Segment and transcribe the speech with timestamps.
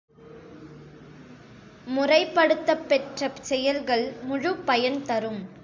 [1.87, 3.31] முறைப்படுத்தப்பெற்ற
[3.41, 5.41] செயல்கள் முழுப் பயன்தரும்.